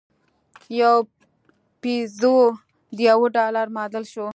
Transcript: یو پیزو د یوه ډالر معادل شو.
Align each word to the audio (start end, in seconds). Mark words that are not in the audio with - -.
یو 0.79 0.95
پیزو 1.81 2.37
د 2.95 2.97
یوه 3.09 3.27
ډالر 3.37 3.67
معادل 3.75 4.03
شو. 4.13 4.27